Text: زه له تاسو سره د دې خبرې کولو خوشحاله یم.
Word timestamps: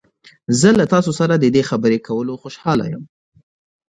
زه 0.59 0.69
له 0.79 0.85
تاسو 0.93 1.11
سره 1.19 1.33
د 1.37 1.45
دې 1.55 1.63
خبرې 1.69 1.99
کولو 2.07 2.33
خوشحاله 2.41 2.85
یم. 2.93 3.03